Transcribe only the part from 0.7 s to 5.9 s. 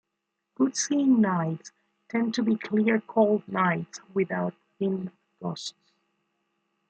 seeing nights tend to be clear, cold nights without wind gusts.